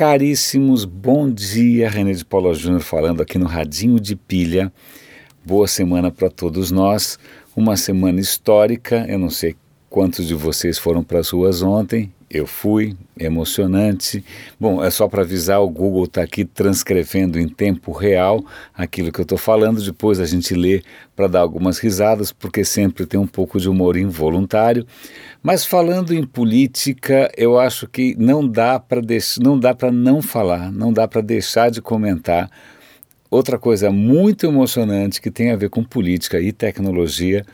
Caríssimos, 0.00 0.86
bom 0.86 1.30
dia. 1.30 1.90
René 1.90 2.14
de 2.14 2.24
Paula 2.24 2.54
Júnior 2.54 2.80
falando 2.80 3.20
aqui 3.20 3.36
no 3.36 3.44
Radinho 3.44 4.00
de 4.00 4.16
Pilha. 4.16 4.72
Boa 5.44 5.68
semana 5.68 6.10
para 6.10 6.30
todos 6.30 6.70
nós. 6.70 7.18
Uma 7.54 7.76
semana 7.76 8.18
histórica. 8.18 9.04
Eu 9.06 9.18
não 9.18 9.28
sei 9.28 9.56
quantos 9.90 10.26
de 10.26 10.32
vocês 10.34 10.78
foram 10.78 11.04
para 11.04 11.18
as 11.18 11.28
ruas 11.28 11.60
ontem. 11.60 12.10
Eu 12.32 12.46
fui, 12.46 12.96
emocionante. 13.18 14.24
Bom, 14.58 14.84
é 14.84 14.88
só 14.88 15.08
para 15.08 15.22
avisar, 15.22 15.60
o 15.60 15.68
Google 15.68 16.04
está 16.04 16.22
aqui 16.22 16.44
transcrevendo 16.44 17.40
em 17.40 17.48
tempo 17.48 17.90
real 17.90 18.44
aquilo 18.72 19.10
que 19.10 19.18
eu 19.18 19.24
estou 19.24 19.36
falando. 19.36 19.82
Depois 19.82 20.20
a 20.20 20.26
gente 20.26 20.54
lê 20.54 20.80
para 21.16 21.26
dar 21.26 21.40
algumas 21.40 21.80
risadas, 21.80 22.30
porque 22.30 22.64
sempre 22.64 23.04
tem 23.04 23.18
um 23.18 23.26
pouco 23.26 23.58
de 23.58 23.68
humor 23.68 23.96
involuntário. 23.96 24.86
Mas 25.42 25.64
falando 25.64 26.14
em 26.14 26.24
política, 26.24 27.28
eu 27.36 27.58
acho 27.58 27.88
que 27.88 28.14
não 28.16 28.46
dá 28.46 28.78
para 28.78 29.02
não 29.40 29.58
não 29.90 30.22
falar, 30.22 30.70
não 30.70 30.92
dá 30.92 31.08
para 31.08 31.22
deixar 31.22 31.68
de 31.68 31.82
comentar 31.82 32.48
outra 33.28 33.58
coisa 33.58 33.90
muito 33.90 34.46
emocionante 34.46 35.20
que 35.20 35.32
tem 35.32 35.50
a 35.50 35.56
ver 35.56 35.68
com 35.68 35.82
política 35.82 36.40
e 36.40 36.52
tecnologia, 36.52 37.44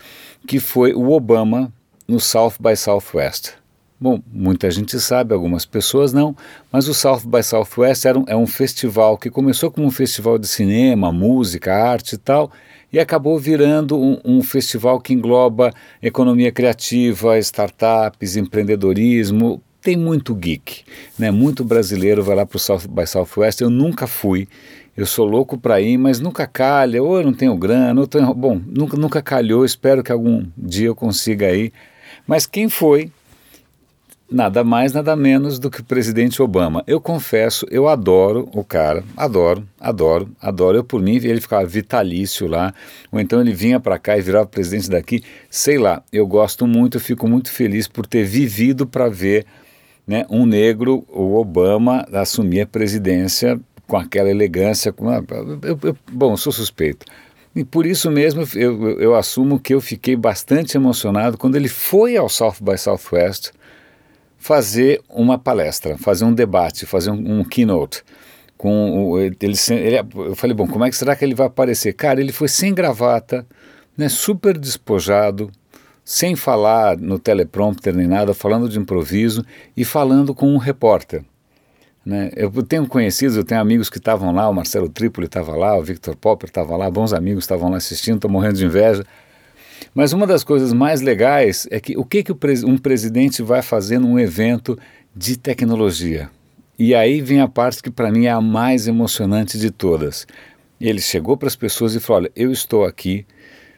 que 0.46 0.60
foi 0.60 0.92
o 0.92 1.10
Obama 1.10 1.72
no 2.06 2.20
South 2.20 2.54
by 2.60 2.76
Southwest. 2.76 3.54
Bom, 3.98 4.20
muita 4.30 4.70
gente 4.70 5.00
sabe, 5.00 5.32
algumas 5.32 5.64
pessoas 5.64 6.12
não, 6.12 6.36
mas 6.70 6.86
o 6.86 6.92
South 6.92 7.22
by 7.24 7.42
Southwest 7.42 8.04
era 8.04 8.18
um, 8.18 8.24
é 8.26 8.36
um 8.36 8.46
festival 8.46 9.16
que 9.16 9.30
começou 9.30 9.70
como 9.70 9.86
um 9.86 9.90
festival 9.90 10.38
de 10.38 10.46
cinema, 10.46 11.10
música, 11.10 11.74
arte 11.74 12.12
e 12.12 12.18
tal, 12.18 12.52
e 12.92 12.98
acabou 12.98 13.38
virando 13.38 13.98
um, 13.98 14.20
um 14.22 14.42
festival 14.42 15.00
que 15.00 15.14
engloba 15.14 15.72
economia 16.02 16.52
criativa, 16.52 17.38
startups, 17.38 18.36
empreendedorismo. 18.36 19.62
Tem 19.80 19.96
muito 19.96 20.34
geek, 20.34 20.82
né? 21.18 21.30
muito 21.30 21.64
brasileiro 21.64 22.22
vai 22.22 22.36
lá 22.36 22.44
para 22.44 22.56
o 22.56 22.60
South 22.60 22.86
by 22.90 23.06
Southwest. 23.06 23.62
Eu 23.62 23.70
nunca 23.70 24.06
fui, 24.06 24.46
eu 24.94 25.06
sou 25.06 25.24
louco 25.24 25.56
para 25.56 25.80
ir, 25.80 25.96
mas 25.96 26.20
nunca 26.20 26.46
calha, 26.46 27.02
ou 27.02 27.16
eu 27.16 27.24
não 27.24 27.32
tenho 27.32 27.56
grana, 27.56 27.98
ou 27.98 28.06
tenho... 28.06 28.34
bom, 28.34 28.60
nunca, 28.66 28.94
nunca 28.94 29.22
calhou, 29.22 29.64
espero 29.64 30.02
que 30.02 30.12
algum 30.12 30.44
dia 30.54 30.88
eu 30.88 30.94
consiga 30.94 31.50
ir. 31.50 31.72
Mas 32.26 32.44
quem 32.44 32.68
foi 32.68 33.10
nada 34.30 34.64
mais, 34.64 34.92
nada 34.92 35.14
menos 35.14 35.58
do 35.58 35.70
que 35.70 35.80
o 35.80 35.84
presidente 35.84 36.42
Obama. 36.42 36.82
Eu 36.86 37.00
confesso, 37.00 37.66
eu 37.70 37.88
adoro 37.88 38.48
o 38.52 38.64
cara, 38.64 39.04
adoro, 39.16 39.66
adoro, 39.80 40.28
adoro. 40.40 40.78
Eu 40.78 40.84
por 40.84 41.00
mim, 41.00 41.16
ele 41.16 41.40
ficava 41.40 41.64
vitalício 41.64 42.46
lá, 42.46 42.74
ou 43.10 43.20
então 43.20 43.40
ele 43.40 43.52
vinha 43.52 43.78
para 43.78 43.98
cá 43.98 44.18
e 44.18 44.20
virava 44.20 44.46
presidente 44.46 44.90
daqui, 44.90 45.22
sei 45.48 45.78
lá. 45.78 46.02
Eu 46.12 46.26
gosto 46.26 46.66
muito, 46.66 46.96
eu 46.96 47.00
fico 47.00 47.28
muito 47.28 47.50
feliz 47.50 47.86
por 47.88 48.06
ter 48.06 48.24
vivido 48.24 48.86
para 48.86 49.08
ver 49.08 49.46
né, 50.06 50.24
um 50.30 50.44
negro, 50.46 51.04
o 51.08 51.34
Obama, 51.34 52.06
assumir 52.12 52.62
a 52.62 52.66
presidência 52.66 53.58
com 53.86 53.96
aquela 53.96 54.30
elegância. 54.30 54.92
Com 54.92 55.08
a, 55.08 55.22
eu, 55.62 55.78
eu, 55.82 55.96
bom, 56.10 56.36
sou 56.36 56.52
suspeito. 56.52 57.06
E 57.54 57.64
por 57.64 57.86
isso 57.86 58.10
mesmo 58.10 58.42
eu, 58.54 59.00
eu 59.00 59.14
assumo 59.14 59.58
que 59.58 59.72
eu 59.72 59.80
fiquei 59.80 60.14
bastante 60.14 60.76
emocionado 60.76 61.38
quando 61.38 61.56
ele 61.56 61.68
foi 61.68 62.14
ao 62.14 62.28
South 62.28 62.56
by 62.60 62.76
Southwest 62.76 63.50
fazer 64.46 65.02
uma 65.10 65.36
palestra, 65.36 65.98
fazer 65.98 66.24
um 66.24 66.32
debate, 66.32 66.86
fazer 66.86 67.10
um, 67.10 67.40
um 67.40 67.44
keynote. 67.44 68.04
Com 68.56 69.10
o, 69.10 69.18
ele, 69.18 69.36
ele, 69.40 69.96
eu 70.14 70.36
falei, 70.36 70.54
bom, 70.54 70.68
como 70.68 70.84
é 70.84 70.88
que 70.88 70.94
será 70.94 71.16
que 71.16 71.24
ele 71.24 71.34
vai 71.34 71.48
aparecer? 71.48 71.92
Cara, 71.94 72.20
ele 72.20 72.30
foi 72.30 72.46
sem 72.46 72.72
gravata, 72.72 73.44
né, 73.98 74.08
super 74.08 74.56
despojado, 74.56 75.50
sem 76.04 76.36
falar 76.36 76.96
no 76.96 77.18
teleprompter 77.18 77.92
nem 77.92 78.06
nada, 78.06 78.32
falando 78.32 78.68
de 78.68 78.78
improviso 78.78 79.44
e 79.76 79.84
falando 79.84 80.32
com 80.32 80.46
um 80.54 80.58
repórter. 80.58 81.24
Né? 82.04 82.30
Eu 82.36 82.52
tenho 82.62 82.86
conhecidos, 82.86 83.36
eu 83.36 83.42
tenho 83.42 83.60
amigos 83.60 83.90
que 83.90 83.98
estavam 83.98 84.32
lá, 84.32 84.48
o 84.48 84.54
Marcelo 84.54 84.88
Trípoli 84.88 85.26
estava 85.26 85.56
lá, 85.56 85.76
o 85.76 85.82
Victor 85.82 86.14
Popper 86.14 86.48
estava 86.48 86.76
lá, 86.76 86.88
bons 86.88 87.12
amigos 87.12 87.42
estavam 87.42 87.68
lá 87.68 87.78
assistindo, 87.78 88.14
estou 88.14 88.30
morrendo 88.30 88.58
de 88.58 88.64
inveja. 88.64 89.04
Mas 89.96 90.12
uma 90.12 90.26
das 90.26 90.44
coisas 90.44 90.74
mais 90.74 91.00
legais 91.00 91.66
é 91.70 91.80
que 91.80 91.96
o 91.96 92.04
que, 92.04 92.22
que 92.22 92.32
um 92.66 92.76
presidente 92.76 93.42
vai 93.42 93.62
fazer 93.62 93.98
num 93.98 94.18
evento 94.18 94.78
de 95.16 95.38
tecnologia? 95.38 96.28
E 96.78 96.94
aí 96.94 97.22
vem 97.22 97.40
a 97.40 97.48
parte 97.48 97.82
que 97.82 97.90
para 97.90 98.12
mim 98.12 98.26
é 98.26 98.30
a 98.30 98.38
mais 98.38 98.86
emocionante 98.86 99.58
de 99.58 99.70
todas. 99.70 100.26
Ele 100.78 101.00
chegou 101.00 101.34
para 101.34 101.48
as 101.48 101.56
pessoas 101.56 101.94
e 101.94 102.00
falou: 102.00 102.24
Olha, 102.24 102.32
eu 102.36 102.52
estou 102.52 102.84
aqui 102.84 103.24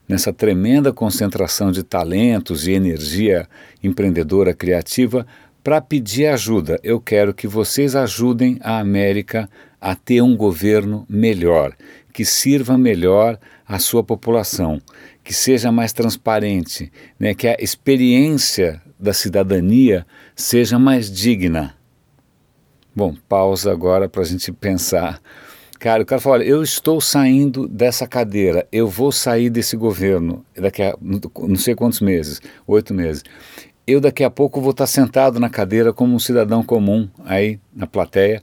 nessa 0.08 0.32
tremenda 0.32 0.92
concentração 0.92 1.70
de 1.70 1.84
talentos 1.84 2.66
e 2.66 2.72
energia 2.72 3.48
empreendedora 3.80 4.52
criativa 4.52 5.24
para 5.62 5.80
pedir 5.80 6.26
ajuda. 6.26 6.80
Eu 6.82 7.00
quero 7.00 7.32
que 7.32 7.46
vocês 7.46 7.94
ajudem 7.94 8.58
a 8.60 8.80
América 8.80 9.48
a 9.80 9.94
ter 9.94 10.20
um 10.20 10.36
governo 10.36 11.06
melhor, 11.08 11.76
que 12.12 12.24
sirva 12.24 12.76
melhor 12.76 13.38
a 13.68 13.78
sua 13.78 14.02
população, 14.02 14.80
que 15.28 15.34
seja 15.34 15.70
mais 15.70 15.92
transparente, 15.92 16.90
né, 17.20 17.34
que 17.34 17.46
a 17.46 17.56
experiência 17.60 18.80
da 18.98 19.12
cidadania 19.12 20.06
seja 20.34 20.78
mais 20.78 21.12
digna. 21.12 21.74
Bom, 22.96 23.14
pausa 23.28 23.70
agora 23.70 24.08
para 24.08 24.22
a 24.22 24.24
gente 24.24 24.50
pensar. 24.50 25.20
Cara, 25.78 26.02
o 26.02 26.06
cara 26.06 26.18
fala: 26.18 26.36
olha, 26.36 26.44
eu 26.44 26.62
estou 26.62 26.98
saindo 26.98 27.68
dessa 27.68 28.06
cadeira, 28.06 28.66
eu 28.72 28.88
vou 28.88 29.12
sair 29.12 29.50
desse 29.50 29.76
governo 29.76 30.42
daqui 30.56 30.82
a 30.82 30.96
não 30.98 31.56
sei 31.56 31.74
quantos 31.74 32.00
meses, 32.00 32.40
oito 32.66 32.94
meses. 32.94 33.22
Eu 33.86 34.00
daqui 34.00 34.24
a 34.24 34.30
pouco 34.30 34.62
vou 34.62 34.70
estar 34.70 34.86
sentado 34.86 35.38
na 35.38 35.50
cadeira 35.50 35.92
como 35.92 36.14
um 36.14 36.18
cidadão 36.18 36.62
comum 36.62 37.06
aí 37.26 37.60
na 37.76 37.86
plateia, 37.86 38.42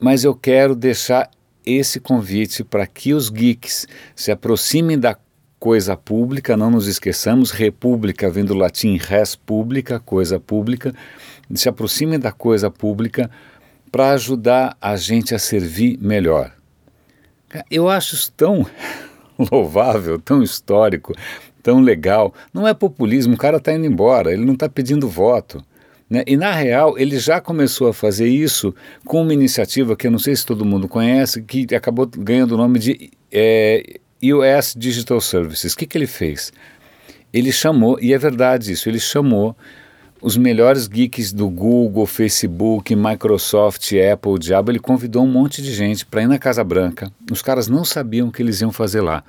mas 0.00 0.24
eu 0.24 0.34
quero 0.34 0.74
deixar 0.74 1.30
esse 1.64 2.00
convite 2.00 2.64
para 2.64 2.88
que 2.88 3.14
os 3.14 3.30
geeks 3.30 3.86
se 4.16 4.32
aproximem 4.32 4.98
da 4.98 5.16
coisa 5.62 5.96
pública, 5.96 6.56
não 6.56 6.72
nos 6.72 6.88
esqueçamos, 6.88 7.52
república 7.52 8.28
vem 8.28 8.44
do 8.44 8.52
latim 8.52 8.96
res 8.96 9.36
pública, 9.36 10.00
coisa 10.00 10.40
pública, 10.40 10.92
se 11.54 11.68
aproximem 11.68 12.18
da 12.18 12.32
coisa 12.32 12.68
pública 12.68 13.30
para 13.92 14.10
ajudar 14.10 14.76
a 14.80 14.96
gente 14.96 15.36
a 15.36 15.38
servir 15.38 15.96
melhor. 16.00 16.52
Eu 17.70 17.88
acho 17.88 18.16
isso 18.16 18.32
tão 18.36 18.66
louvável, 19.52 20.18
tão 20.18 20.42
histórico, 20.42 21.14
tão 21.62 21.78
legal. 21.78 22.34
Não 22.52 22.66
é 22.66 22.74
populismo, 22.74 23.34
o 23.34 23.38
cara 23.38 23.58
está 23.58 23.72
indo 23.72 23.86
embora, 23.86 24.32
ele 24.32 24.44
não 24.44 24.54
está 24.54 24.68
pedindo 24.68 25.08
voto. 25.08 25.64
Né? 26.10 26.24
E, 26.26 26.36
na 26.36 26.50
real, 26.50 26.98
ele 26.98 27.20
já 27.20 27.40
começou 27.40 27.86
a 27.86 27.94
fazer 27.94 28.26
isso 28.26 28.74
com 29.04 29.22
uma 29.22 29.32
iniciativa 29.32 29.94
que 29.94 30.08
eu 30.08 30.10
não 30.10 30.18
sei 30.18 30.34
se 30.34 30.44
todo 30.44 30.64
mundo 30.64 30.88
conhece, 30.88 31.40
que 31.40 31.72
acabou 31.72 32.04
ganhando 32.04 32.52
o 32.52 32.58
nome 32.58 32.80
de 32.80 33.12
é, 33.30 34.00
US 34.22 34.74
Digital 34.76 35.20
Services. 35.20 35.72
O 35.72 35.76
que, 35.76 35.86
que 35.86 35.98
ele 35.98 36.06
fez? 36.06 36.52
Ele 37.32 37.50
chamou, 37.50 37.98
e 38.00 38.12
é 38.12 38.18
verdade 38.18 38.72
isso, 38.72 38.88
ele 38.88 39.00
chamou 39.00 39.56
os 40.22 40.36
melhores 40.36 40.86
geeks 40.86 41.32
do 41.32 41.50
Google, 41.50 42.06
Facebook, 42.06 42.94
Microsoft, 42.94 43.92
Apple, 43.92 44.38
Diabo. 44.38 44.70
Ele 44.70 44.78
convidou 44.78 45.24
um 45.24 45.26
monte 45.30 45.60
de 45.60 45.74
gente 45.74 46.06
para 46.06 46.22
ir 46.22 46.28
na 46.28 46.38
Casa 46.38 46.62
Branca. 46.62 47.10
Os 47.30 47.42
caras 47.42 47.66
não 47.66 47.84
sabiam 47.84 48.28
o 48.28 48.32
que 48.32 48.40
eles 48.40 48.60
iam 48.60 48.70
fazer 48.70 49.00
lá. 49.00 49.24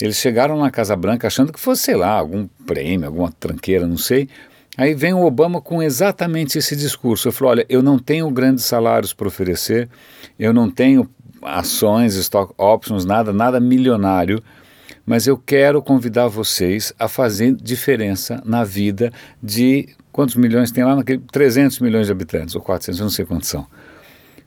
Eles 0.00 0.16
chegaram 0.16 0.58
na 0.58 0.70
Casa 0.70 0.96
Branca 0.96 1.26
achando 1.26 1.52
que 1.52 1.60
fosse, 1.60 1.82
sei 1.82 1.94
lá, 1.94 2.08
algum 2.08 2.48
prêmio, 2.66 3.06
alguma 3.06 3.30
tranqueira, 3.30 3.86
não 3.86 3.98
sei. 3.98 4.28
Aí 4.76 4.94
vem 4.94 5.12
o 5.12 5.24
Obama 5.24 5.60
com 5.60 5.82
exatamente 5.82 6.58
esse 6.58 6.74
discurso. 6.74 7.28
Ele 7.28 7.34
falou: 7.34 7.52
olha, 7.52 7.66
eu 7.68 7.82
não 7.82 7.98
tenho 7.98 8.28
grandes 8.30 8.64
salários 8.64 9.12
para 9.12 9.28
oferecer, 9.28 9.88
eu 10.38 10.52
não 10.52 10.70
tenho 10.70 11.08
ações, 11.44 12.14
stock 12.16 12.52
options, 12.58 13.04
nada, 13.04 13.32
nada 13.32 13.60
milionário, 13.60 14.42
mas 15.06 15.26
eu 15.26 15.36
quero 15.36 15.82
convidar 15.82 16.28
vocês 16.28 16.92
a 16.98 17.08
fazer 17.08 17.54
diferença 17.54 18.42
na 18.44 18.64
vida 18.64 19.12
de 19.42 19.88
quantos 20.10 20.36
milhões 20.36 20.70
tem 20.70 20.84
lá 20.84 20.96
naquele 20.96 21.22
300 21.30 21.80
milhões 21.80 22.06
de 22.06 22.12
habitantes 22.12 22.54
ou 22.54 22.60
400, 22.60 22.98
eu 22.98 23.04
não 23.04 23.10
sei 23.10 23.24
quantos 23.24 23.48
são. 23.48 23.66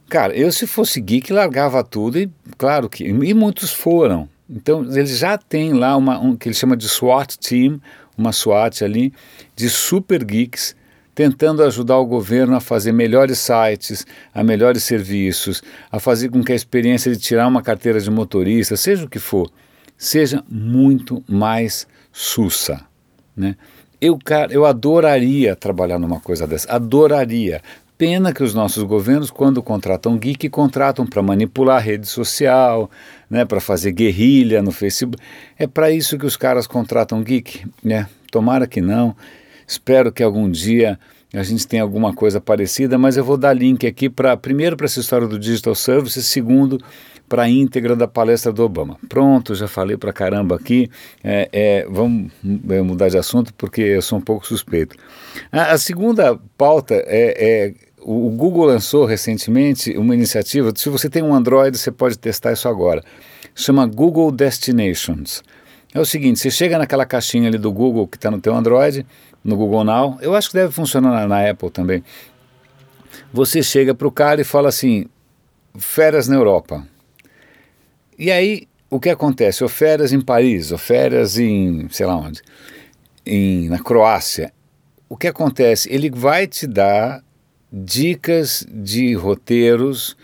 Cara, 0.08 0.34
eu 0.34 0.50
se 0.50 0.66
fosse 0.66 1.00
geek 1.00 1.32
largava 1.32 1.84
tudo 1.84 2.18
e 2.18 2.30
claro 2.56 2.88
que 2.88 3.04
e 3.04 3.34
muitos 3.34 3.72
foram. 3.72 4.28
Então 4.48 4.82
eles 4.84 5.18
já 5.18 5.36
têm 5.36 5.74
lá 5.74 5.94
uma 5.96 6.18
um, 6.18 6.34
que 6.34 6.48
ele 6.48 6.54
chama 6.54 6.76
de 6.76 6.88
SWAT 6.88 7.36
team, 7.38 7.78
uma 8.16 8.32
SWAT 8.32 8.82
ali 8.82 9.12
de 9.54 9.68
super 9.68 10.24
geeks 10.24 10.74
tentando 11.18 11.64
ajudar 11.64 11.98
o 11.98 12.06
governo 12.06 12.54
a 12.54 12.60
fazer 12.60 12.92
melhores 12.92 13.40
sites, 13.40 14.06
a 14.32 14.44
melhores 14.44 14.84
serviços, 14.84 15.64
a 15.90 15.98
fazer 15.98 16.28
com 16.28 16.44
que 16.44 16.52
a 16.52 16.54
experiência 16.54 17.10
de 17.10 17.18
tirar 17.18 17.48
uma 17.48 17.60
carteira 17.60 17.98
de 17.98 18.08
motorista, 18.08 18.76
seja 18.76 19.04
o 19.04 19.08
que 19.08 19.18
for, 19.18 19.50
seja 19.96 20.44
muito 20.48 21.20
mais 21.28 21.88
sussa. 22.12 22.82
Né? 23.36 23.56
Eu, 24.00 24.16
cara, 24.16 24.52
eu 24.52 24.64
adoraria 24.64 25.56
trabalhar 25.56 25.98
numa 25.98 26.20
coisa 26.20 26.46
dessa, 26.46 26.70
adoraria. 26.70 27.62
Pena 27.98 28.32
que 28.32 28.44
os 28.44 28.54
nossos 28.54 28.84
governos, 28.84 29.28
quando 29.28 29.60
contratam 29.60 30.16
geek, 30.16 30.48
contratam 30.48 31.04
para 31.04 31.20
manipular 31.20 31.78
a 31.78 31.80
rede 31.80 32.06
social, 32.06 32.88
né, 33.28 33.44
para 33.44 33.58
fazer 33.58 33.90
guerrilha 33.90 34.62
no 34.62 34.70
Facebook. 34.70 35.20
É 35.58 35.66
para 35.66 35.90
isso 35.90 36.16
que 36.16 36.26
os 36.26 36.36
caras 36.36 36.68
contratam 36.68 37.20
geek, 37.24 37.66
né? 37.82 38.08
Tomara 38.30 38.68
que 38.68 38.80
não. 38.80 39.16
Espero 39.68 40.10
que 40.10 40.22
algum 40.22 40.50
dia 40.50 40.98
a 41.34 41.42
gente 41.42 41.68
tem 41.68 41.78
alguma 41.78 42.14
coisa 42.14 42.40
parecida, 42.40 42.96
mas 42.96 43.18
eu 43.18 43.24
vou 43.24 43.36
dar 43.36 43.52
link 43.52 43.86
aqui 43.86 44.08
para 44.08 44.34
primeiro 44.34 44.78
para 44.78 44.86
essa 44.86 44.98
história 44.98 45.28
do 45.28 45.38
Digital 45.38 45.74
Services, 45.74 46.24
segundo 46.24 46.80
para 47.28 47.42
a 47.42 47.48
íntegra 47.50 47.94
da 47.94 48.08
palestra 48.08 48.50
do 48.50 48.64
Obama. 48.64 48.96
Pronto, 49.10 49.54
já 49.54 49.68
falei 49.68 49.98
para 49.98 50.10
caramba 50.10 50.56
aqui. 50.56 50.90
É, 51.22 51.48
é, 51.52 51.86
vamos 51.86 52.32
é, 52.70 52.80
mudar 52.80 53.10
de 53.10 53.18
assunto 53.18 53.52
porque 53.52 53.82
eu 53.82 54.00
sou 54.00 54.18
um 54.18 54.22
pouco 54.22 54.46
suspeito. 54.46 54.96
A, 55.52 55.72
a 55.72 55.78
segunda 55.78 56.40
pauta 56.56 56.94
é, 56.94 57.34
é 57.68 57.74
o 58.00 58.30
Google 58.30 58.64
lançou 58.64 59.04
recentemente 59.04 59.98
uma 59.98 60.14
iniciativa. 60.14 60.72
Se 60.74 60.88
você 60.88 61.10
tem 61.10 61.22
um 61.22 61.34
Android, 61.34 61.76
você 61.76 61.90
pode 61.90 62.18
testar 62.18 62.52
isso 62.52 62.66
agora. 62.66 63.02
Chama 63.54 63.86
Google 63.86 64.32
Destinations. 64.32 65.42
É 65.94 66.00
o 66.00 66.04
seguinte: 66.04 66.38
você 66.38 66.50
chega 66.50 66.78
naquela 66.78 67.04
caixinha 67.04 67.48
ali 67.48 67.58
do 67.58 67.72
Google 67.72 68.06
que 68.06 68.16
está 68.16 68.30
no 68.30 68.40
teu 68.40 68.54
Android, 68.54 69.04
no 69.48 69.56
Google 69.56 69.82
Now. 69.82 70.18
Eu 70.20 70.34
acho 70.34 70.50
que 70.50 70.56
deve 70.56 70.72
funcionar 70.72 71.10
na, 71.10 71.26
na 71.26 71.50
Apple 71.50 71.70
também. 71.70 72.04
Você 73.32 73.62
chega 73.62 73.94
para 73.94 74.06
o 74.06 74.12
cara 74.12 74.42
e 74.42 74.44
fala 74.44 74.68
assim: 74.68 75.06
férias 75.76 76.28
na 76.28 76.36
Europa. 76.36 76.86
E 78.18 78.30
aí, 78.30 78.68
o 78.90 79.00
que 79.00 79.08
acontece? 79.08 79.62
Ou 79.62 79.68
férias 79.68 80.12
em 80.12 80.20
Paris, 80.20 80.70
ou 80.70 80.76
férias 80.76 81.38
em, 81.38 81.88
sei 81.88 82.04
lá 82.04 82.16
onde, 82.16 82.42
em, 83.24 83.68
na 83.68 83.78
Croácia. 83.78 84.52
O 85.08 85.16
que 85.16 85.26
acontece? 85.26 85.90
Ele 85.90 86.10
vai 86.10 86.46
te 86.46 86.66
dar 86.66 87.24
dicas 87.72 88.66
de 88.70 89.14
roteiros 89.14 90.14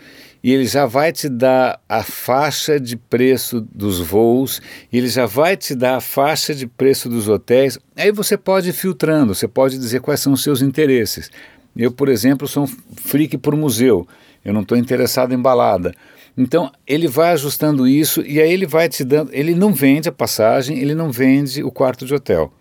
e 0.45 0.53
ele 0.53 0.67
já 0.67 0.85
vai 0.85 1.11
te 1.11 1.27
dar 1.27 1.81
a 1.89 2.03
faixa 2.03 2.79
de 2.79 2.95
preço 2.95 3.59
dos 3.59 3.99
voos, 3.99 4.61
e 4.93 4.97
ele 4.99 5.07
já 5.07 5.25
vai 5.25 5.57
te 5.57 5.73
dar 5.73 5.95
a 5.95 5.99
faixa 5.99 6.53
de 6.53 6.67
preço 6.67 7.09
dos 7.09 7.27
hotéis. 7.27 7.79
Aí 7.95 8.11
você 8.11 8.37
pode 8.37 8.69
ir 8.69 8.73
filtrando, 8.73 9.33
você 9.33 9.47
pode 9.47 9.75
dizer 9.75 10.01
quais 10.01 10.19
são 10.19 10.33
os 10.33 10.43
seus 10.43 10.61
interesses. 10.61 11.31
Eu, 11.75 11.91
por 11.91 12.09
exemplo, 12.09 12.47
sou 12.47 12.65
um 12.65 12.67
freak 12.95 13.39
por 13.39 13.55
museu, 13.55 14.07
eu 14.45 14.53
não 14.53 14.61
estou 14.61 14.77
interessado 14.77 15.33
em 15.33 15.41
balada. 15.41 15.95
Então 16.37 16.71
ele 16.85 17.07
vai 17.07 17.31
ajustando 17.31 17.87
isso 17.87 18.21
e 18.21 18.39
aí 18.39 18.53
ele 18.53 18.67
vai 18.67 18.87
te 18.87 19.03
dando. 19.03 19.31
Ele 19.33 19.55
não 19.55 19.73
vende 19.73 20.09
a 20.09 20.11
passagem, 20.11 20.77
ele 20.77 20.93
não 20.93 21.11
vende 21.11 21.63
o 21.63 21.71
quarto 21.71 22.05
de 22.05 22.13
hotel. 22.13 22.53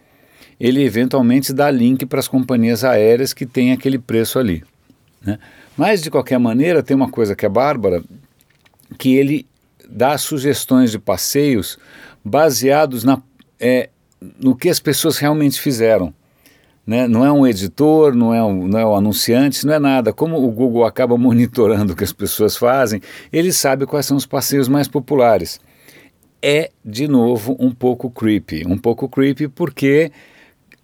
Ele 0.59 0.83
eventualmente 0.83 1.53
dá 1.53 1.71
link 1.71 2.07
para 2.07 2.21
as 2.21 2.29
companhias 2.29 2.83
aéreas 2.83 3.35
que 3.35 3.45
têm 3.45 3.73
aquele 3.73 3.99
preço 3.99 4.39
ali. 4.39 4.65
Né? 5.21 5.39
Mas 5.77 6.03
de 6.03 6.11
qualquer 6.11 6.39
maneira 6.39 6.83
tem 6.83 6.97
uma 6.97 7.11
coisa 7.11 7.35
que 7.35 7.45
é 7.45 7.49
bárbara, 7.49 8.03
que 8.99 9.15
ele 9.15 9.47
dá 9.89 10.17
sugestões 10.17 10.91
de 10.91 10.99
passeios 10.99 11.79
baseados 12.25 13.05
na, 13.05 13.21
é, 13.59 13.91
no 14.39 14.57
que 14.57 14.69
as 14.69 14.81
pessoas 14.81 15.19
realmente 15.19 15.61
fizeram. 15.61 16.13
Né? 16.87 17.09
Não 17.09 17.25
é 17.25 17.33
um 17.33 17.47
editor, 17.47 18.15
não 18.15 18.35
é 18.35 18.43
um, 18.43 18.67
não 18.67 18.79
é 18.79 18.87
um 18.87 18.95
anunciante, 18.95 19.67
não 19.67 19.75
é 19.75 19.79
nada. 19.79 20.13
Como 20.13 20.37
o 20.37 20.51
Google 20.51 20.85
acaba 20.85 21.17
monitorando 21.19 21.93
o 21.93 21.97
que 21.97 22.05
as 22.05 22.13
pessoas 22.13 22.57
fazem, 22.57 23.01
ele 23.33 23.53
sabe 23.53 23.87
quais 23.87 24.07
são 24.07 24.17
os 24.17 24.27
passeios 24.27 24.69
mais 24.69 24.87
populares. 24.87 25.61
É, 26.43 26.71
de 26.85 27.09
novo, 27.09 27.57
um 27.59 27.71
pouco 27.71 28.11
creepy. 28.11 28.65
Um 28.67 28.77
pouco 28.77 29.09
creepy 29.09 29.49
porque 29.49 30.13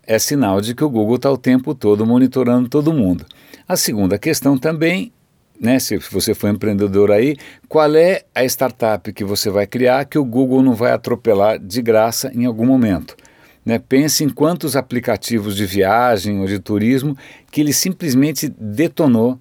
é 0.07 0.19
sinal 0.19 0.61
de 0.61 0.75
que 0.75 0.83
o 0.83 0.89
Google 0.89 1.17
está 1.17 1.31
o 1.31 1.37
tempo 1.37 1.75
todo 1.75 2.07
monitorando 2.07 2.69
todo 2.69 2.93
mundo. 2.93 3.27
A 3.67 3.77
segunda 3.77 4.19
questão 4.19 4.59
também, 4.59 5.13
né, 5.61 5.79
se 5.79 5.97
você 5.99 6.35
for 6.35 6.49
empreendedor 6.49 7.11
aí, 7.11 7.37
qual 7.69 7.95
é 7.95 8.23
a 8.35 8.45
startup 8.45 9.13
que 9.13 9.25
você 9.25 9.51
vai 9.51 9.67
criar 9.67 10.05
que 10.05 10.19
o 10.19 10.25
Google 10.25 10.63
não 10.63 10.75
vai 10.75 10.93
atropelar 10.93 11.59
de 11.59 11.83
graça 11.83 12.31
em 12.35 12.47
algum 12.47 12.67
momento? 12.67 13.17
Né? 13.65 13.79
Pense 13.79 14.25
em 14.25 14.29
quantos 14.29 14.75
aplicativos 14.75 15.55
de 15.55 15.67
viagem 15.67 16.41
ou 16.41 16.47
de 16.47 16.59
turismo 16.59 17.17
que 17.51 17.61
ele 17.61 17.73
simplesmente 17.73 18.49
detonou 18.49 19.39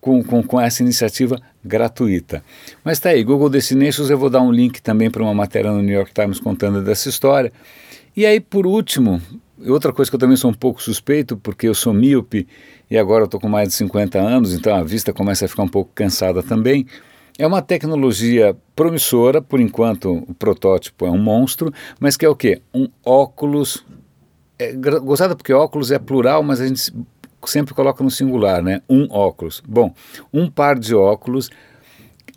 com, 0.00 0.22
com, 0.22 0.42
com 0.42 0.60
essa 0.60 0.82
iniciativa 0.82 1.40
gratuita. 1.64 2.42
Mas 2.82 2.98
está 2.98 3.10
aí, 3.10 3.22
Google 3.22 3.50
Destinations, 3.50 4.10
eu 4.10 4.18
vou 4.18 4.30
dar 4.30 4.40
um 4.40 4.50
link 4.50 4.80
também 4.80 5.10
para 5.10 5.22
uma 5.22 5.34
matéria 5.34 5.70
no 5.70 5.82
New 5.82 5.94
York 5.94 6.12
Times 6.12 6.40
contando 6.40 6.82
dessa 6.82 7.08
história. 7.08 7.52
E 8.20 8.26
aí, 8.26 8.38
por 8.38 8.66
último, 8.66 9.18
outra 9.66 9.94
coisa 9.94 10.10
que 10.10 10.14
eu 10.14 10.20
também 10.20 10.36
sou 10.36 10.50
um 10.50 10.54
pouco 10.54 10.82
suspeito, 10.82 11.38
porque 11.38 11.66
eu 11.66 11.74
sou 11.74 11.94
míope 11.94 12.46
e 12.90 12.98
agora 12.98 13.22
eu 13.22 13.24
estou 13.24 13.40
com 13.40 13.48
mais 13.48 13.70
de 13.70 13.74
50 13.76 14.18
anos, 14.18 14.52
então 14.52 14.74
a 14.74 14.82
vista 14.82 15.10
começa 15.10 15.46
a 15.46 15.48
ficar 15.48 15.62
um 15.62 15.68
pouco 15.68 15.90
cansada 15.94 16.42
também. 16.42 16.84
É 17.38 17.46
uma 17.46 17.62
tecnologia 17.62 18.54
promissora, 18.76 19.40
por 19.40 19.58
enquanto 19.58 20.22
o 20.28 20.34
protótipo 20.34 21.06
é 21.06 21.10
um 21.10 21.16
monstro, 21.16 21.72
mas 21.98 22.14
que 22.14 22.26
é 22.26 22.28
o 22.28 22.36
quê? 22.36 22.60
Um 22.74 22.88
óculos. 23.02 23.86
É, 24.58 24.74
porque 25.34 25.54
óculos 25.54 25.90
é 25.90 25.98
plural, 25.98 26.42
mas 26.42 26.60
a 26.60 26.68
gente 26.68 26.92
sempre 27.46 27.72
coloca 27.72 28.04
no 28.04 28.10
singular, 28.10 28.62
né? 28.62 28.82
Um 28.86 29.08
óculos. 29.10 29.62
Bom, 29.66 29.94
um 30.30 30.50
par 30.50 30.78
de 30.78 30.94
óculos 30.94 31.48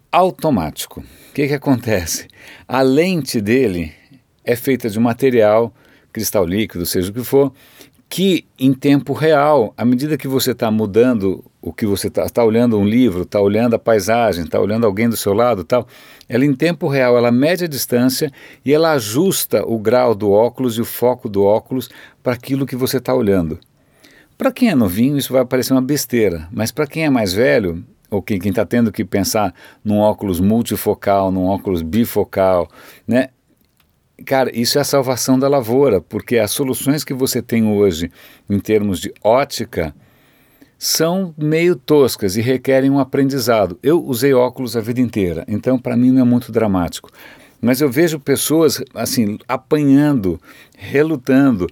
automático. 0.10 1.02
O 1.02 1.34
que, 1.34 1.46
que 1.46 1.54
acontece? 1.54 2.30
A 2.66 2.82
lente 2.82 3.42
dele 3.42 3.92
é 4.44 4.56
feita 4.56 4.90
de 4.90 4.98
um 5.00 5.02
material, 5.02 5.74
cristal 6.12 6.46
líquido, 6.46 6.86
seja 6.86 7.10
o 7.10 7.14
que 7.14 7.24
for, 7.24 7.52
que 8.10 8.46
em 8.60 8.74
tempo 8.74 9.12
real, 9.12 9.74
à 9.76 9.84
medida 9.84 10.18
que 10.18 10.28
você 10.28 10.52
está 10.52 10.70
mudando 10.70 11.44
o 11.60 11.74
que 11.74 11.86
você 11.86 12.10
está 12.10 12.30
tá 12.30 12.44
olhando 12.44 12.78
um 12.78 12.86
livro, 12.86 13.24
está 13.24 13.42
olhando 13.42 13.74
a 13.74 13.80
paisagem, 13.80 14.44
está 14.44 14.60
olhando 14.60 14.86
alguém 14.86 15.10
do 15.10 15.18
seu 15.18 15.34
lado, 15.34 15.64
tal, 15.64 15.88
ela 16.30 16.46
em 16.46 16.54
tempo 16.54 16.88
real 16.88 17.18
ela 17.18 17.32
mede 17.32 17.64
a 17.64 17.68
distância 17.68 18.32
e 18.64 18.72
ela 18.72 18.92
ajusta 18.92 19.66
o 19.66 19.80
grau 19.80 20.14
do 20.14 20.32
óculos 20.32 20.78
e 20.78 20.82
o 20.82 20.86
foco 20.86 21.28
do 21.28 21.44
óculos 21.44 21.90
para 22.22 22.34
aquilo 22.34 22.68
que 22.68 22.76
você 22.76 22.98
está 22.98 23.16
olhando. 23.16 23.60
Para 24.38 24.52
quem 24.52 24.70
é 24.70 24.76
novinho 24.76 25.18
isso 25.18 25.34
vai 25.34 25.44
parecer 25.44 25.74
uma 25.74 25.82
besteira, 25.82 26.48
mas 26.52 26.72
para 26.72 26.86
quem 26.86 27.06
é 27.06 27.10
mais 27.10 27.34
velho 27.34 27.84
ou 28.12 28.22
quem 28.22 28.38
está 28.38 28.64
tendo 28.64 28.92
que 28.92 29.04
pensar 29.04 29.56
num 29.84 29.98
óculos 29.98 30.40
multifocal, 30.40 31.32
num 31.32 31.46
óculos 31.46 31.82
bifocal, 31.82 32.70
né? 33.08 33.30
Cara, 34.26 34.50
isso 34.54 34.78
é 34.78 34.82
a 34.82 34.86
salvação 34.86 35.38
da 35.38 35.48
lavoura, 35.48 36.02
porque 36.02 36.38
as 36.38 36.52
soluções 36.52 37.04
que 37.04 37.14
você 37.14 37.42
tem 37.42 37.66
hoje 37.66 38.12
em 38.50 38.60
termos 38.60 39.00
de 39.00 39.14
ótica 39.24 39.94
são 40.78 41.34
meio 41.38 41.76
toscas 41.76 42.36
e 42.36 42.42
requerem 42.42 42.90
um 42.90 43.00
aprendizado. 43.00 43.80
Eu 43.82 44.04
usei 44.04 44.34
óculos 44.34 44.76
a 44.76 44.82
vida 44.82 45.00
inteira, 45.00 45.46
então 45.48 45.80
para 45.80 45.96
mim 45.96 46.12
não 46.12 46.22
é 46.22 46.26
muito 46.26 46.52
dramático. 46.52 47.10
Mas 47.62 47.80
eu 47.80 47.90
vejo 47.90 48.20
pessoas 48.20 48.84
assim 48.94 49.38
apanhando, 49.48 50.40
relutando 50.78 51.68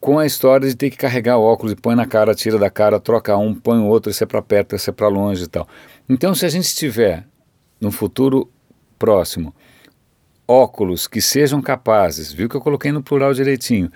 com 0.00 0.18
a 0.18 0.26
história 0.26 0.68
de 0.68 0.74
ter 0.74 0.90
que 0.90 0.96
carregar 0.96 1.38
óculos 1.38 1.72
e 1.72 1.76
põe 1.76 1.94
na 1.94 2.06
cara, 2.06 2.34
tira 2.34 2.58
da 2.58 2.70
cara, 2.70 2.98
troca 2.98 3.36
um, 3.36 3.54
põe 3.54 3.78
o 3.78 3.86
outro, 3.86 4.10
esse 4.10 4.22
é 4.22 4.26
para 4.26 4.40
perto, 4.40 4.74
esse 4.74 4.88
é 4.88 4.92
para 4.92 5.08
longe 5.08 5.44
e 5.44 5.46
tal. 5.46 5.68
Então, 6.08 6.34
se 6.34 6.44
a 6.44 6.48
gente 6.48 6.74
tiver 6.74 7.26
no 7.80 7.90
futuro 7.90 8.50
próximo 8.98 9.54
óculos 10.46 11.06
que 11.06 11.20
sejam 11.20 11.60
capazes, 11.60 12.32
viu 12.32 12.48
que 12.48 12.54
eu 12.54 12.60
coloquei 12.60 12.92
no 12.92 13.02
plural 13.02 13.32
direitinho, 13.32 13.90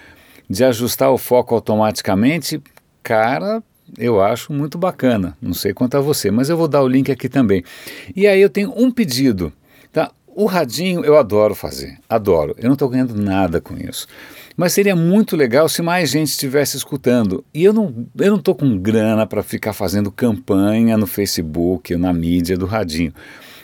de 0.48 0.64
ajustar 0.64 1.10
o 1.10 1.18
foco 1.18 1.54
automaticamente, 1.54 2.60
cara, 3.02 3.62
eu 3.96 4.20
acho 4.20 4.52
muito 4.52 4.76
bacana. 4.76 5.36
Não 5.40 5.54
sei 5.54 5.72
quanto 5.72 5.96
a 5.96 6.00
você, 6.00 6.30
mas 6.30 6.48
eu 6.48 6.56
vou 6.56 6.68
dar 6.68 6.82
o 6.82 6.88
link 6.88 7.10
aqui 7.10 7.28
também. 7.28 7.62
E 8.14 8.26
aí 8.26 8.40
eu 8.40 8.50
tenho 8.50 8.72
um 8.76 8.90
pedido, 8.90 9.52
tá? 9.92 10.10
O 10.26 10.46
radinho 10.46 11.04
eu 11.04 11.16
adoro 11.16 11.54
fazer, 11.54 11.98
adoro. 12.08 12.54
Eu 12.58 12.66
não 12.66 12.74
estou 12.74 12.88
ganhando 12.88 13.14
nada 13.14 13.60
com 13.60 13.76
isso. 13.76 14.06
Mas 14.56 14.72
seria 14.72 14.96
muito 14.96 15.36
legal 15.36 15.68
se 15.68 15.82
mais 15.82 16.10
gente 16.10 16.28
estivesse 16.28 16.76
escutando. 16.76 17.44
E 17.54 17.64
eu 17.64 17.72
não 17.72 18.06
eu 18.18 18.30
não 18.30 18.38
estou 18.38 18.54
com 18.54 18.76
grana 18.76 19.26
para 19.26 19.42
ficar 19.42 19.72
fazendo 19.72 20.10
campanha 20.10 20.96
no 20.96 21.06
Facebook 21.06 21.94
na 21.96 22.12
mídia 22.12 22.56
do 22.56 22.66
radinho. 22.66 23.12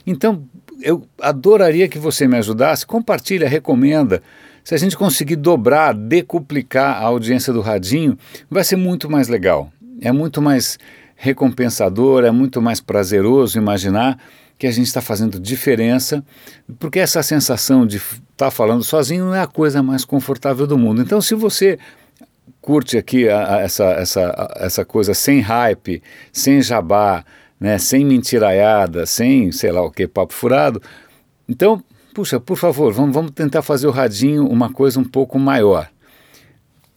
Então, 0.06 0.44
eu 0.82 1.06
adoraria 1.20 1.88
que 1.88 1.98
você 1.98 2.26
me 2.26 2.36
ajudasse. 2.36 2.86
Compartilha, 2.86 3.48
recomenda. 3.48 4.22
Se 4.62 4.74
a 4.74 4.78
gente 4.78 4.96
conseguir 4.96 5.36
dobrar, 5.36 5.94
decuplicar 5.94 6.96
a 6.96 7.06
audiência 7.06 7.52
do 7.52 7.60
Radinho, 7.60 8.16
vai 8.50 8.64
ser 8.64 8.76
muito 8.76 9.10
mais 9.10 9.28
legal. 9.28 9.70
É 10.00 10.10
muito 10.10 10.40
mais 10.40 10.78
recompensador, 11.16 12.24
é 12.24 12.30
muito 12.30 12.60
mais 12.60 12.80
prazeroso 12.80 13.58
imaginar 13.58 14.18
que 14.58 14.66
a 14.66 14.70
gente 14.70 14.86
está 14.86 15.00
fazendo 15.00 15.40
diferença, 15.40 16.24
porque 16.78 17.00
essa 17.00 17.22
sensação 17.22 17.86
de 17.86 17.96
estar 17.96 18.16
tá 18.36 18.50
falando 18.50 18.84
sozinho 18.84 19.26
não 19.26 19.34
é 19.34 19.40
a 19.40 19.46
coisa 19.46 19.82
mais 19.82 20.04
confortável 20.04 20.66
do 20.66 20.78
mundo. 20.78 21.02
Então, 21.02 21.20
se 21.20 21.34
você 21.34 21.78
curte 22.60 22.96
aqui 22.96 23.28
a, 23.28 23.56
a, 23.56 23.60
essa, 23.60 23.84
essa, 23.84 24.54
essa 24.56 24.84
coisa 24.84 25.12
sem 25.12 25.40
hype, 25.40 26.02
sem 26.32 26.62
jabá, 26.62 27.24
né, 27.64 27.78
sem 27.78 28.04
mentiraiada, 28.04 29.06
sem 29.06 29.50
sei 29.50 29.72
lá 29.72 29.80
o 29.80 29.90
que, 29.90 30.06
papo 30.06 30.34
furado. 30.34 30.82
Então, 31.48 31.82
puxa, 32.12 32.38
por 32.38 32.58
favor, 32.58 32.92
vamos, 32.92 33.14
vamos 33.14 33.30
tentar 33.30 33.62
fazer 33.62 33.86
o 33.86 33.90
radinho 33.90 34.46
uma 34.46 34.70
coisa 34.70 35.00
um 35.00 35.04
pouco 35.04 35.38
maior. 35.38 35.88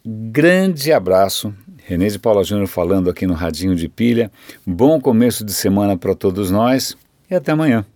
Grande 0.05 0.91
abraço. 0.91 1.53
Renê 1.85 2.09
de 2.09 2.19
Paula 2.19 2.43
Júnior 2.43 2.67
falando 2.67 3.09
aqui 3.09 3.25
no 3.25 3.33
Radinho 3.33 3.77
de 3.77 3.87
Pilha. 3.87 4.29
Bom 4.65 4.99
começo 4.99 5.45
de 5.45 5.53
semana 5.53 5.95
para 5.95 6.13
todos 6.13 6.51
nós 6.51 6.97
e 7.31 7.35
até 7.35 7.53
amanhã. 7.53 7.85